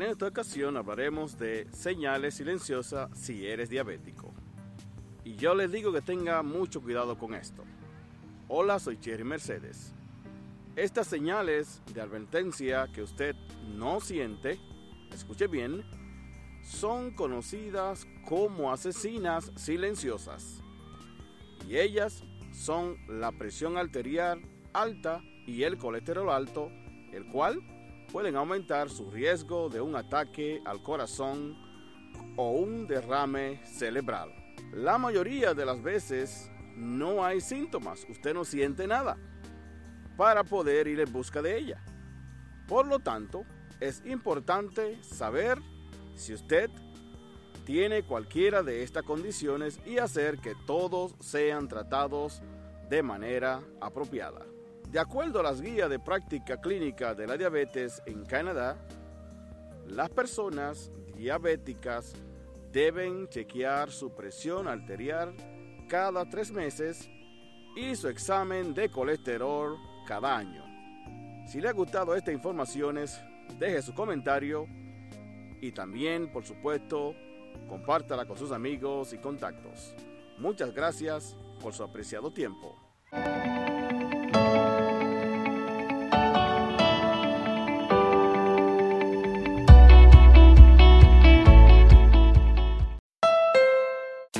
En 0.00 0.06
esta 0.06 0.28
ocasión 0.28 0.78
hablaremos 0.78 1.38
de 1.38 1.66
señales 1.72 2.36
silenciosas 2.36 3.10
si 3.12 3.46
eres 3.46 3.68
diabético. 3.68 4.32
Y 5.24 5.36
yo 5.36 5.54
les 5.54 5.70
digo 5.70 5.92
que 5.92 6.00
tenga 6.00 6.42
mucho 6.42 6.80
cuidado 6.80 7.18
con 7.18 7.34
esto. 7.34 7.64
Hola, 8.48 8.78
soy 8.78 8.98
Cherry 8.98 9.24
Mercedes. 9.24 9.92
Estas 10.74 11.06
señales 11.06 11.82
de 11.92 12.00
advertencia 12.00 12.88
que 12.94 13.02
usted 13.02 13.36
no 13.76 14.00
siente, 14.00 14.58
escuche 15.12 15.48
bien, 15.48 15.84
son 16.62 17.10
conocidas 17.10 18.06
como 18.26 18.72
asesinas 18.72 19.52
silenciosas. 19.54 20.62
Y 21.68 21.76
ellas 21.76 22.24
son 22.52 22.96
la 23.06 23.32
presión 23.32 23.76
arterial 23.76 24.40
alta 24.72 25.20
y 25.46 25.64
el 25.64 25.76
colesterol 25.76 26.30
alto, 26.30 26.70
el 27.12 27.26
cual 27.26 27.60
pueden 28.12 28.36
aumentar 28.36 28.90
su 28.90 29.10
riesgo 29.10 29.68
de 29.68 29.80
un 29.80 29.94
ataque 29.94 30.60
al 30.64 30.82
corazón 30.82 31.56
o 32.36 32.50
un 32.50 32.86
derrame 32.86 33.64
cerebral. 33.64 34.32
La 34.72 34.98
mayoría 34.98 35.54
de 35.54 35.64
las 35.64 35.82
veces 35.82 36.50
no 36.76 37.24
hay 37.24 37.40
síntomas, 37.40 38.06
usted 38.08 38.34
no 38.34 38.44
siente 38.44 38.86
nada 38.86 39.16
para 40.16 40.44
poder 40.44 40.86
ir 40.88 41.00
en 41.00 41.12
busca 41.12 41.40
de 41.40 41.56
ella. 41.56 41.82
Por 42.66 42.86
lo 42.86 42.98
tanto, 42.98 43.44
es 43.80 44.02
importante 44.04 45.02
saber 45.02 45.58
si 46.14 46.34
usted 46.34 46.70
tiene 47.64 48.02
cualquiera 48.02 48.62
de 48.62 48.82
estas 48.82 49.04
condiciones 49.04 49.80
y 49.86 49.98
hacer 49.98 50.38
que 50.38 50.54
todos 50.66 51.14
sean 51.20 51.68
tratados 51.68 52.42
de 52.88 53.02
manera 53.02 53.62
apropiada. 53.80 54.44
De 54.90 54.98
acuerdo 54.98 55.38
a 55.38 55.44
las 55.44 55.60
guías 55.60 55.88
de 55.88 56.00
práctica 56.00 56.60
clínica 56.60 57.14
de 57.14 57.24
la 57.24 57.36
diabetes 57.36 58.02
en 58.06 58.24
Canadá, 58.24 58.76
las 59.86 60.10
personas 60.10 60.90
diabéticas 61.14 62.12
deben 62.72 63.28
chequear 63.28 63.92
su 63.92 64.12
presión 64.16 64.66
arterial 64.66 65.36
cada 65.88 66.28
tres 66.28 66.50
meses 66.50 67.08
y 67.76 67.94
su 67.94 68.08
examen 68.08 68.74
de 68.74 68.90
colesterol 68.90 69.76
cada 70.08 70.36
año. 70.36 70.64
Si 71.46 71.60
le 71.60 71.68
ha 71.68 71.72
gustado 71.72 72.16
esta 72.16 72.32
información, 72.32 72.98
deje 73.60 73.82
su 73.82 73.94
comentario 73.94 74.66
y 75.60 75.70
también, 75.70 76.32
por 76.32 76.44
supuesto, 76.44 77.14
compártala 77.68 78.26
con 78.26 78.36
sus 78.36 78.50
amigos 78.50 79.12
y 79.12 79.18
contactos. 79.18 79.94
Muchas 80.36 80.74
gracias 80.74 81.36
por 81.60 81.74
su 81.74 81.84
apreciado 81.84 82.32
tiempo. 82.32 82.76